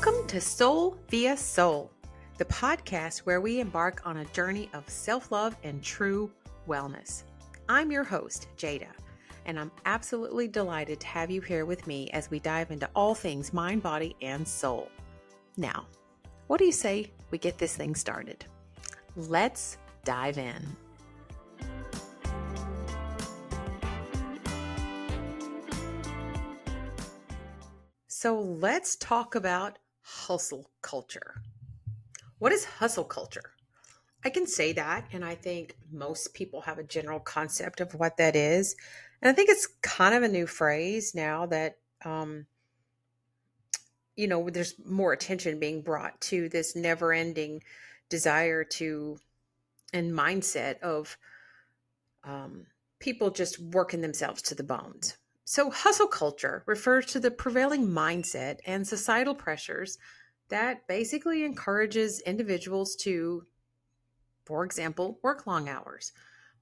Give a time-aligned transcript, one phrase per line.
[0.00, 1.90] Welcome to Soul Via Sole,
[2.36, 6.30] the podcast where we embark on a journey of self love and true
[6.68, 7.24] wellness.
[7.68, 8.86] I'm your host, Jada,
[9.44, 13.12] and I'm absolutely delighted to have you here with me as we dive into all
[13.12, 14.88] things mind, body, and soul.
[15.56, 15.84] Now,
[16.46, 18.44] what do you say we get this thing started?
[19.16, 20.64] Let's dive in.
[28.06, 31.42] So let's talk about hustle culture.
[32.38, 33.52] What is hustle culture?
[34.24, 38.16] I can say that, and I think most people have a general concept of what
[38.16, 38.74] that is.
[39.20, 42.46] And I think it's kind of a new phrase now that, um,
[44.16, 47.62] you know, there's more attention being brought to this never ending
[48.08, 49.18] desire to
[49.92, 51.16] and mindset of
[52.24, 52.66] um,
[52.98, 55.16] people just working themselves to the bones.
[55.50, 59.96] So, hustle culture refers to the prevailing mindset and societal pressures
[60.50, 63.46] that basically encourages individuals to,
[64.44, 66.12] for example, work long hours,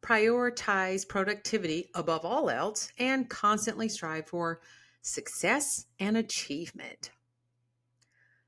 [0.03, 4.61] prioritize productivity above all else, and constantly strive for
[5.03, 7.11] success and achievement.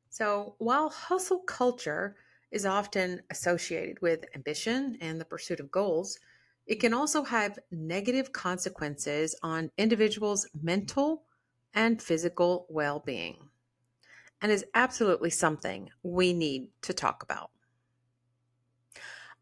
[0.09, 2.15] So, while hustle culture
[2.53, 6.21] is often associated with ambition and the pursuit of goals,
[6.69, 11.25] it can also have negative consequences on individuals' mental
[11.73, 13.49] and physical well being,
[14.43, 17.51] and is absolutely something we need to talk about.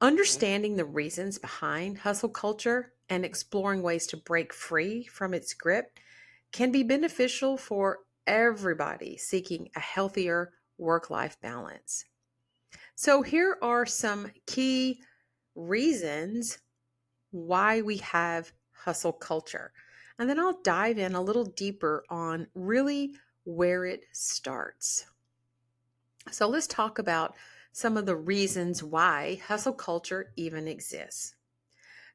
[0.01, 5.99] Understanding the reasons behind hustle culture and exploring ways to break free from its grip
[6.53, 12.05] can be beneficial for everybody seeking a healthier work life balance.
[12.95, 15.01] So, here are some key
[15.57, 16.59] reasons
[17.37, 19.73] why we have hustle culture.
[20.19, 25.05] And then I'll dive in a little deeper on really where it starts.
[26.31, 27.35] So let's talk about
[27.73, 31.35] some of the reasons why hustle culture even exists.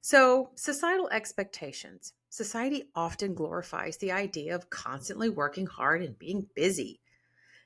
[0.02, 2.14] So, societal expectations.
[2.30, 7.00] Society often glorifies the idea of constantly working hard and being busy.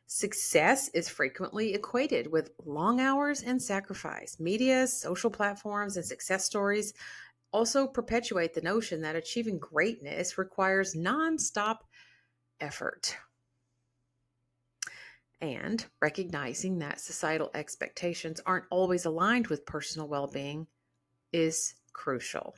[0.08, 4.40] Success is frequently equated with long hours and sacrifice.
[4.40, 6.94] Media, social platforms, and success stories
[7.56, 11.78] also perpetuate the notion that achieving greatness requires nonstop
[12.60, 13.16] effort.
[15.40, 20.68] And recognizing that societal expectations aren't always aligned with personal well being
[21.32, 22.56] is crucial.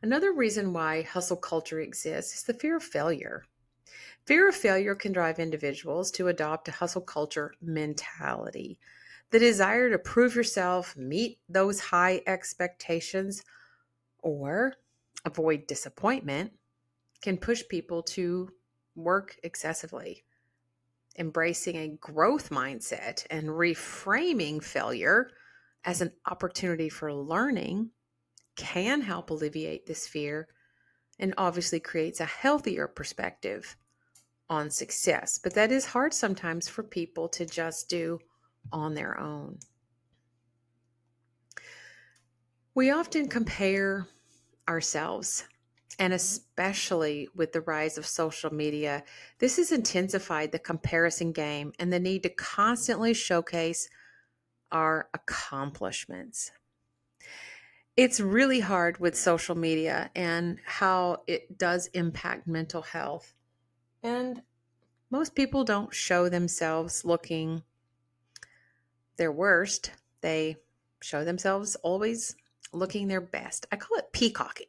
[0.00, 3.42] Another reason why hustle culture exists is the fear of failure.
[4.26, 8.78] Fear of failure can drive individuals to adopt a hustle culture mentality
[9.34, 13.42] the desire to prove yourself, meet those high expectations,
[14.20, 14.74] or
[15.24, 16.52] avoid disappointment
[17.20, 18.48] can push people to
[18.94, 20.22] work excessively.
[21.18, 25.30] Embracing a growth mindset and reframing failure
[25.84, 27.90] as an opportunity for learning
[28.54, 30.46] can help alleviate this fear
[31.18, 33.76] and obviously creates a healthier perspective
[34.48, 35.40] on success.
[35.42, 38.20] But that is hard sometimes for people to just do
[38.72, 39.58] on their own.
[42.74, 44.08] We often compare
[44.68, 45.44] ourselves,
[45.98, 46.16] and mm-hmm.
[46.16, 49.04] especially with the rise of social media,
[49.38, 53.88] this has intensified the comparison game and the need to constantly showcase
[54.72, 56.50] our accomplishments.
[57.96, 63.34] It's really hard with social media and how it does impact mental health.
[64.02, 64.42] And
[65.10, 67.62] most people don't show themselves looking
[69.16, 70.56] their worst, they
[71.00, 72.34] show themselves always
[72.72, 73.66] looking their best.
[73.70, 74.66] I call it peacocking,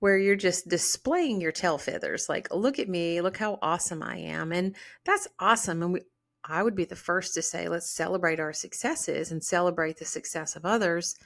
[0.00, 4.18] where you're just displaying your tail feathers like, look at me, look how awesome I
[4.18, 4.52] am.
[4.52, 5.82] And that's awesome.
[5.82, 6.00] And we,
[6.44, 10.56] I would be the first to say, let's celebrate our successes and celebrate the success
[10.56, 11.16] of others.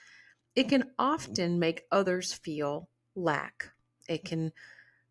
[0.55, 3.71] It can often make others feel lack.
[4.09, 4.53] It can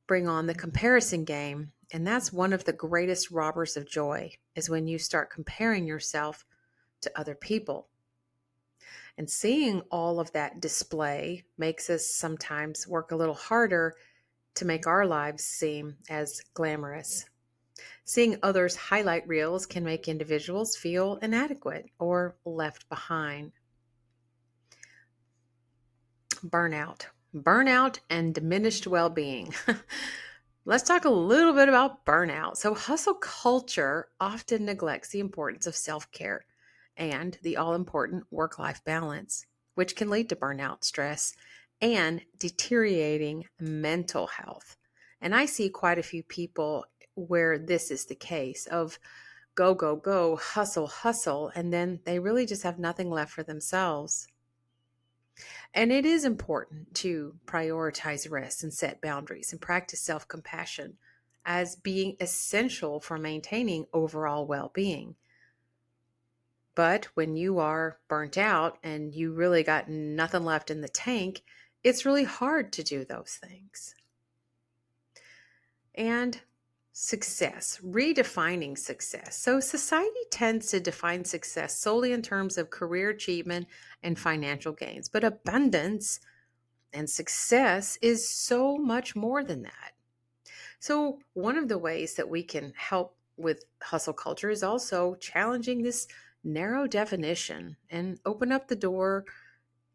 [0.07, 1.71] bring on the comparison game.
[1.94, 6.45] And that's one of the greatest robbers of joy is when you start comparing yourself
[7.01, 7.88] to other people.
[9.18, 13.95] And seeing all of that display makes us sometimes work a little harder
[14.56, 17.25] to make our lives seem as glamorous.
[18.03, 23.51] Seeing others' highlight reels can make individuals feel inadequate or left behind.
[26.44, 27.06] Burnout.
[27.33, 29.53] Burnout and diminished well being.
[30.65, 32.57] Let's talk a little bit about burnout.
[32.57, 36.45] So, hustle culture often neglects the importance of self care
[36.97, 39.45] and the all important work life balance,
[39.75, 41.33] which can lead to burnout, stress,
[41.81, 44.77] and deteriorating mental health.
[45.19, 46.85] And I see quite a few people
[47.15, 48.99] where this is the case of
[49.55, 54.27] go, go, go, hustle, hustle, and then they really just have nothing left for themselves.
[55.73, 60.97] And it is important to prioritize rest and set boundaries and practice self compassion
[61.45, 65.15] as being essential for maintaining overall well being.
[66.75, 71.44] But when you are burnt out and you really got nothing left in the tank,
[71.83, 73.95] it's really hard to do those things.
[75.95, 76.39] And
[76.94, 79.38] success, redefining success.
[79.38, 83.67] So, society tends to define success solely in terms of career achievement
[84.03, 86.19] and financial gains, but abundance
[86.94, 89.94] and success is so much more than that.
[90.79, 95.81] So, one of the ways that we can help with hustle culture is also challenging
[95.81, 96.07] this
[96.43, 99.25] narrow definition and open up the door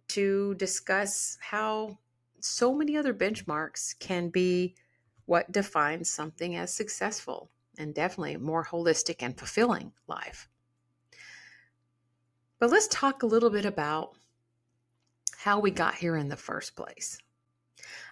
[0.08, 1.98] to discuss how
[2.40, 4.75] so many other benchmarks can be
[5.25, 10.48] what defines something as successful and definitely more holistic and fulfilling life.
[12.58, 14.16] But let's talk a little bit about
[15.37, 17.19] how we got here in the first place.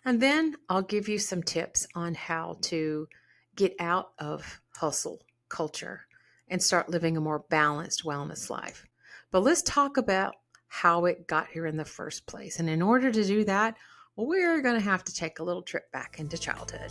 [0.05, 3.09] And then I'll give you some tips on how to
[3.57, 6.07] get out of hustle culture
[6.49, 8.87] and start living a more balanced wellness life.
[9.31, 10.35] But let's talk about
[10.69, 12.59] how it got here in the first place.
[12.59, 13.77] And in order to do that,
[14.17, 16.91] we're going to have to take a little trip back into childhood.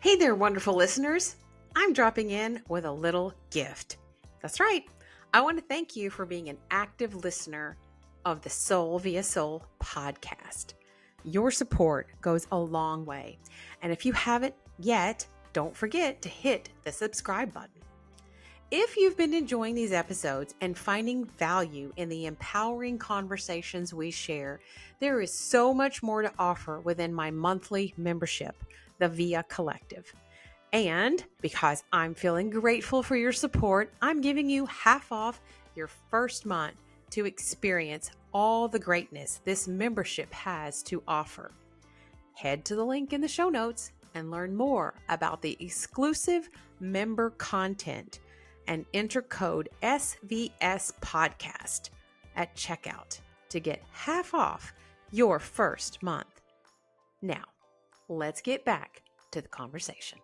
[0.00, 1.36] Hey there, wonderful listeners.
[1.76, 3.98] I'm dropping in with a little gift.
[4.40, 4.84] That's right.
[5.32, 7.76] I want to thank you for being an active listener
[8.24, 10.74] of the Soul via Sole podcast.
[11.22, 13.38] Your support goes a long way.
[13.82, 17.70] And if you haven't yet, don't forget to hit the subscribe button.
[18.70, 24.60] If you've been enjoying these episodes and finding value in the empowering conversations we share,
[25.00, 28.54] there is so much more to offer within my monthly membership,
[29.00, 30.12] the VIA Collective.
[30.72, 35.40] And because I'm feeling grateful for your support, I'm giving you half off
[35.74, 36.76] your first month
[37.10, 41.50] to experience all the greatness this membership has to offer.
[42.34, 46.48] Head to the link in the show notes and learn more about the exclusive
[46.80, 48.20] member content
[48.66, 51.90] and enter code SVS Podcast
[52.36, 54.72] at checkout to get half off
[55.10, 56.40] your first month.
[57.22, 57.44] Now,
[58.08, 59.02] let's get back
[59.32, 60.18] to the conversation.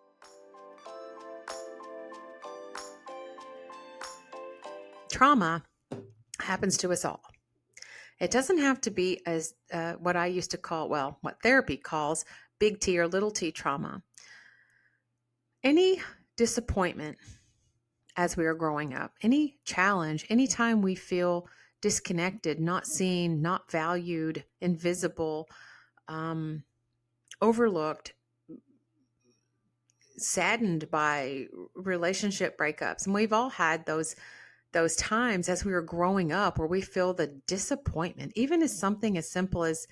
[5.11, 5.63] Trauma
[6.39, 7.21] happens to us all.
[8.19, 11.77] It doesn't have to be as uh, what I used to call, well, what therapy
[11.77, 12.25] calls
[12.59, 14.03] big T or little t trauma.
[15.63, 16.01] Any
[16.35, 17.17] disappointment
[18.15, 21.47] as we are growing up, any challenge, anytime we feel
[21.81, 25.47] disconnected, not seen, not valued, invisible,
[26.07, 26.63] um,
[27.41, 28.13] overlooked,
[30.17, 31.45] saddened by
[31.75, 34.15] relationship breakups, and we've all had those
[34.73, 39.17] those times as we were growing up where we feel the disappointment, even as something
[39.17, 39.87] as simple as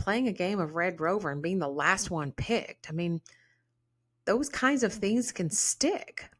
[0.00, 2.88] playing a game of Red Rover and being the last one picked.
[2.88, 3.20] I mean,
[4.24, 6.30] those kinds of things can stick.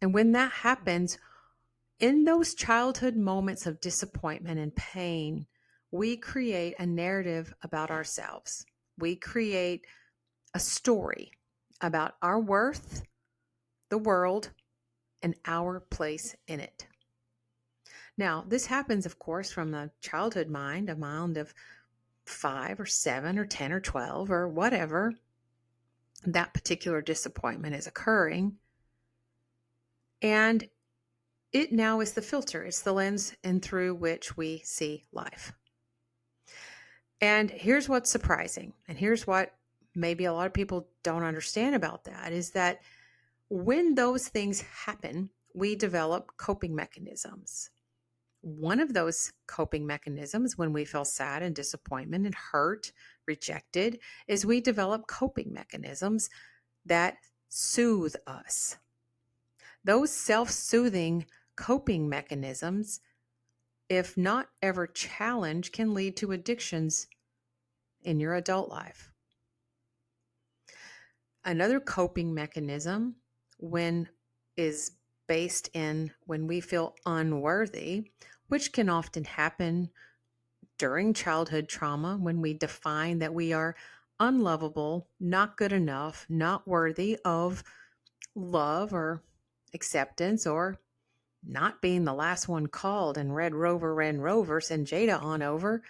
[0.00, 1.18] And when that happens,
[1.98, 5.46] in those childhood moments of disappointment and pain,
[5.90, 8.64] we create a narrative about ourselves.
[8.96, 9.84] We create
[10.54, 11.32] a story
[11.80, 13.02] about our worth,
[13.88, 14.50] the world,
[15.20, 16.86] and our place in it.
[18.16, 21.52] Now, this happens, of course, from the childhood mind, a mind of
[22.28, 25.14] five or seven or 10 or 12 or whatever
[26.24, 28.56] that particular disappointment is occurring.
[30.20, 30.68] And
[31.52, 35.52] it now is the filter, it's the lens and through which we see life.
[37.20, 39.54] And here's what's surprising, and here's what
[39.94, 42.80] maybe a lot of people don't understand about that is that
[43.48, 47.70] when those things happen, we develop coping mechanisms.
[48.40, 52.92] One of those coping mechanisms when we feel sad and disappointment and hurt,
[53.26, 56.30] rejected, is we develop coping mechanisms
[56.86, 57.16] that
[57.48, 58.76] soothe us.
[59.84, 61.26] Those self soothing
[61.56, 63.00] coping mechanisms,
[63.88, 67.08] if not ever challenged, can lead to addictions
[68.02, 69.10] in your adult life.
[71.44, 73.16] Another coping mechanism
[73.58, 74.08] when
[74.56, 74.92] is
[75.28, 78.10] based in when we feel unworthy,
[78.48, 79.90] which can often happen
[80.78, 83.76] during childhood trauma when we define that we are
[84.20, 87.62] unlovable, not good enough, not worthy of
[88.34, 89.22] love or
[89.74, 90.78] acceptance, or
[91.46, 95.82] not being the last one called and Red Rover, Red Rover, send Jada on over.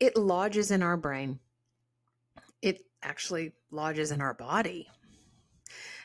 [0.00, 1.40] It lodges in our brain.
[2.62, 4.88] It actually lodges in our body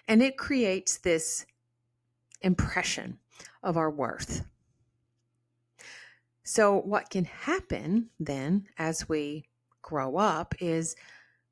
[0.08, 1.46] And it creates this
[2.46, 3.18] impression
[3.62, 4.46] of our worth.
[6.44, 9.46] So, what can happen then as we
[9.82, 10.96] grow up is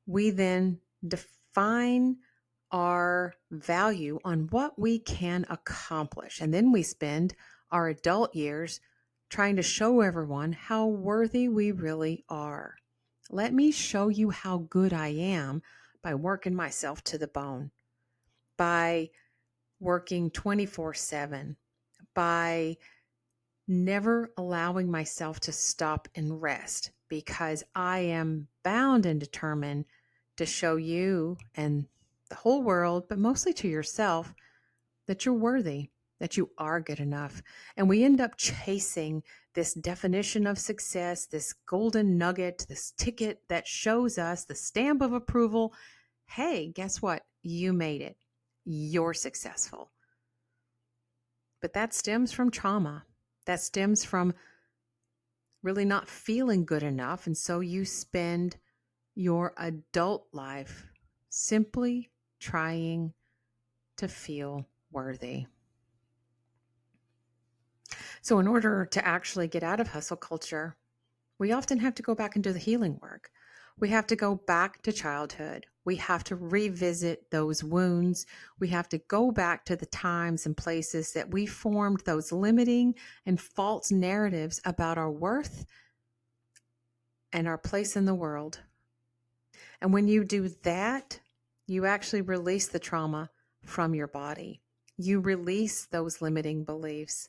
[0.06, 2.16] we then define
[2.70, 6.40] our value on what we can accomplish.
[6.40, 7.34] And then we spend
[7.70, 8.80] our adult years
[9.28, 12.76] trying to show everyone how worthy we really are.
[13.30, 15.62] Let me show you how good I am
[16.02, 17.70] by working myself to the bone,
[18.56, 19.10] by
[19.84, 21.56] working 24 7,
[22.14, 22.76] by
[23.68, 29.84] never allowing myself to stop and rest because I am bound and determined
[30.36, 31.86] to show you and
[32.28, 34.34] the whole world, but mostly to yourself,
[35.06, 37.42] that you're worthy, that you are good enough.
[37.76, 39.22] And we end up chasing
[39.54, 45.12] this definition of success, this golden nugget, this ticket that shows us the stamp of
[45.12, 45.74] approval.
[46.26, 47.24] Hey, guess what?
[47.42, 48.16] You made it.
[48.64, 49.90] You're successful.
[51.60, 53.04] But that stems from trauma.
[53.46, 54.34] That stems from
[55.62, 57.26] really not feeling good enough.
[57.26, 58.56] And so you spend
[59.14, 60.86] your adult life
[61.30, 63.12] simply trying
[63.96, 65.46] to feel worthy.
[68.22, 70.76] So, in order to actually get out of hustle culture,
[71.38, 73.30] we often have to go back and do the healing work.
[73.78, 75.66] We have to go back to childhood.
[75.84, 78.24] We have to revisit those wounds.
[78.58, 82.94] We have to go back to the times and places that we formed those limiting
[83.26, 85.66] and false narratives about our worth
[87.32, 88.60] and our place in the world.
[89.80, 91.20] And when you do that,
[91.66, 93.28] you actually release the trauma
[93.64, 94.62] from your body.
[94.96, 97.28] You release those limiting beliefs.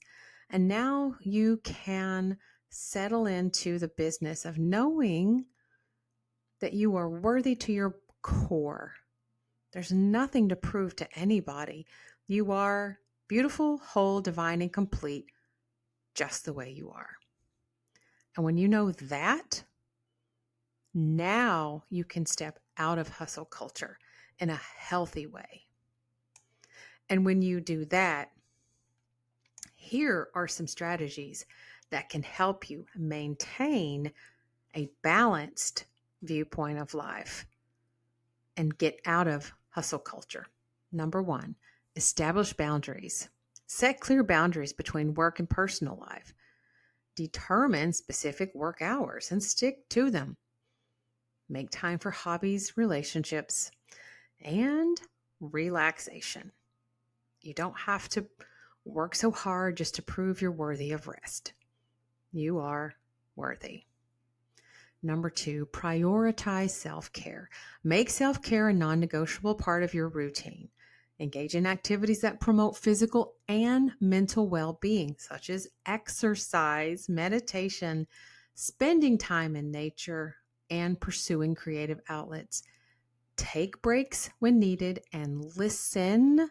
[0.49, 2.37] And now you can
[2.69, 5.45] settle into the business of knowing
[6.65, 8.95] that you are worthy to your core.
[9.71, 11.85] There's nothing to prove to anybody.
[12.25, 15.27] You are beautiful, whole, divine, and complete
[16.15, 17.17] just the way you are.
[18.35, 19.63] And when you know that,
[20.95, 23.99] now you can step out of hustle culture
[24.39, 25.67] in a healthy way.
[27.11, 28.31] And when you do that,
[29.75, 31.45] here are some strategies
[31.91, 34.11] that can help you maintain
[34.75, 35.85] a balanced
[36.25, 37.45] viewpoint of life
[38.57, 40.47] and get out of hustle culture.
[40.91, 41.55] Number one,
[41.95, 43.29] establish boundaries.
[43.67, 46.33] Set clear boundaries between work and personal life.
[47.15, 50.37] Determine specific work hours and stick to them.
[51.49, 53.71] Make time for hobbies, relationships,
[54.41, 54.99] and
[55.39, 56.51] relaxation.
[57.41, 58.25] You don't have to
[58.85, 61.53] work so hard just to prove you're worthy of rest.
[62.31, 62.95] You are
[63.35, 63.83] worthy.
[65.05, 67.47] Number two, prioritize self care.
[67.83, 70.69] Make self care a non negotiable part of your routine.
[71.19, 78.07] Engage in activities that promote physical and mental well being, such as exercise, meditation,
[78.55, 80.37] spending time in nature,
[80.71, 82.63] and pursuing creative outlets.
[83.37, 86.49] Take breaks when needed and listen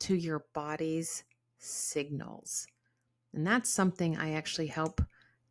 [0.00, 1.22] to your body's
[1.58, 2.66] signals.
[3.32, 5.00] And that's something I actually help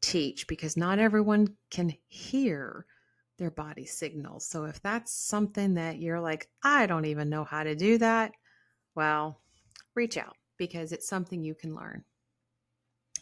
[0.01, 2.85] teach because not everyone can hear
[3.37, 4.45] their body signals.
[4.45, 8.33] So if that's something that you're like, I don't even know how to do that,
[8.95, 9.39] well,
[9.95, 12.03] reach out because it's something you can learn.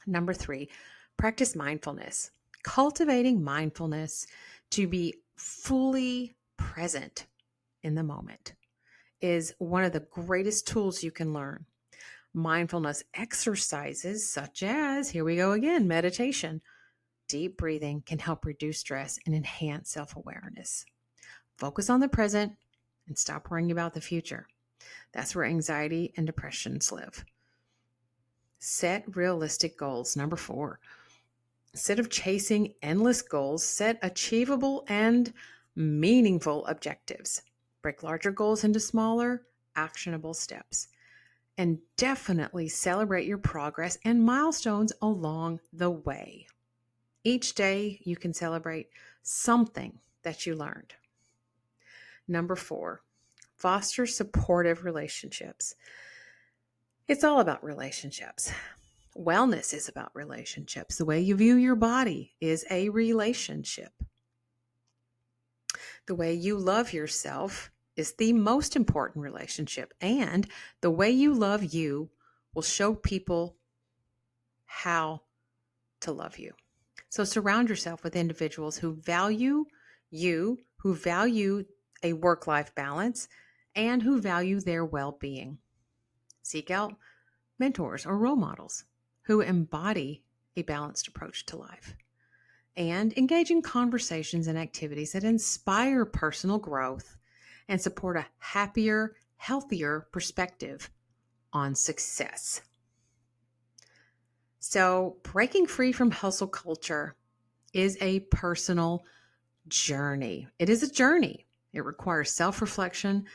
[0.06, 0.70] Number three,
[1.18, 2.32] practice mindfulness.
[2.64, 4.28] Cultivating mindfulness
[4.72, 7.28] to be fully present
[7.84, 8.54] in the moment
[9.22, 11.66] is one of the greatest tools you can learn.
[12.34, 16.62] Mindfulness exercises, such as, here we go again, meditation,
[17.28, 20.86] deep breathing, can help reduce stress and enhance self awareness.
[21.58, 22.54] Focus on the present
[23.08, 24.48] and stop worrying about the future.
[25.12, 27.26] That's where anxiety and depressions live.
[28.60, 30.16] Set realistic goals.
[30.16, 30.80] Number four,
[31.74, 35.34] instead of chasing endless goals, set achievable and
[35.76, 37.42] meaningful objectives.
[37.82, 40.90] Break larger goals into smaller, actionable steps.
[41.60, 46.48] And definitely celebrate your progress and milestones along the way.
[47.26, 48.88] Each day, you can celebrate
[49.24, 50.94] something that you learned.
[52.30, 53.02] Number four,
[53.58, 55.76] foster supportive relationships.
[57.10, 58.54] It's all about relationships.
[59.18, 60.98] Wellness is about relationships.
[60.98, 63.92] The way you view your body is a relationship.
[66.06, 69.94] The way you love yourself is the most important relationship.
[70.02, 70.48] And
[70.82, 72.10] the way you love you
[72.54, 73.58] will show people
[74.66, 75.22] how
[76.02, 76.54] to love you.
[77.10, 79.66] So surround yourself with individuals who value
[80.10, 81.66] you, who value
[82.04, 83.28] a work life balance,
[83.76, 85.58] and who value their well being.
[86.42, 86.96] Seek out
[87.58, 88.86] mentors or role models
[89.24, 90.24] who embody
[90.56, 91.96] a balanced approach to life.
[92.76, 97.18] And engage in conversations and activities that inspire personal growth
[97.70, 100.90] and support a happier, healthier perspective
[101.54, 102.62] on success.
[104.60, 107.16] So, breaking free from hustle culture
[107.72, 109.06] is a personal
[109.70, 110.48] journey.
[110.58, 111.46] It is a journey.
[111.72, 113.26] It requires self reflection,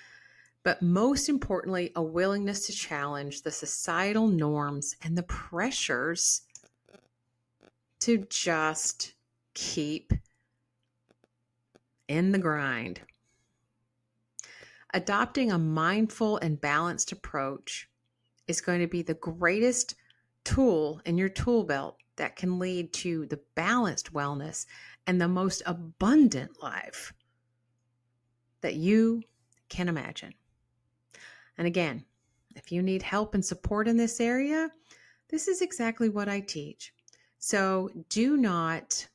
[0.65, 6.43] but most importantly, a willingness to challenge the societal norms and the pressures
[8.01, 9.15] to just
[9.55, 10.13] keep
[12.09, 13.01] in the grind.
[14.95, 17.91] Adopting a mindful and balanced approach
[18.47, 19.97] is going to be the greatest
[20.45, 24.67] tool in your tool belt that can lead to the balanced wellness
[25.09, 27.13] and the most abundant life
[28.61, 29.21] that you
[29.69, 30.33] can imagine.
[31.59, 32.05] And again,
[32.55, 34.71] if you need help and support in this area,
[35.29, 36.95] this is exactly what I teach.
[37.41, 39.09] So do not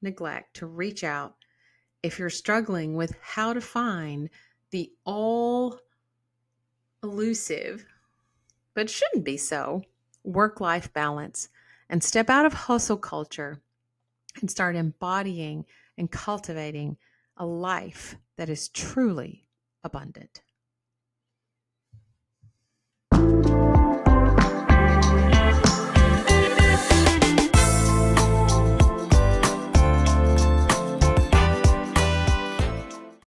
[0.00, 1.34] neglect to reach out
[2.02, 4.30] if you're struggling with how to find
[4.70, 5.80] the all
[7.02, 7.84] elusive,
[8.74, 9.82] but shouldn't be so,
[10.24, 11.48] work life balance
[11.88, 13.60] and step out of hustle culture
[14.40, 15.64] and start embodying
[15.96, 16.96] and cultivating
[17.36, 19.46] a life that is truly
[19.84, 20.42] abundant.